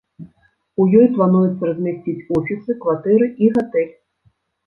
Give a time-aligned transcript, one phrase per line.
[0.83, 3.93] У ёй плануецца размясціць офісы, кватэры і гатэль.